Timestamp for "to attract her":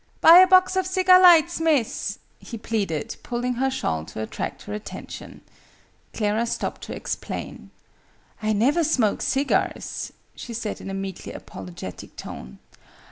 4.05-4.73